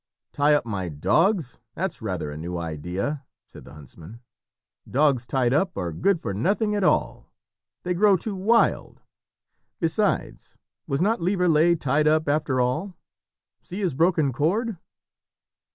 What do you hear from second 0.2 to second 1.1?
"Tie up my